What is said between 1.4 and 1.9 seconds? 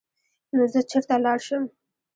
شم ـ